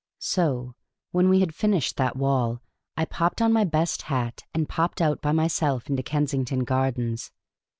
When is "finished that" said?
1.53-2.15